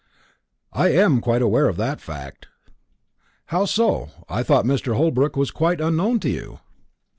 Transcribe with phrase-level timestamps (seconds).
[0.73, 2.47] "I am quite aware of that fact."
[3.49, 4.09] "How so?
[4.27, 4.95] I thought Mr.
[4.95, 6.59] Holbrook was quite unknown to you?"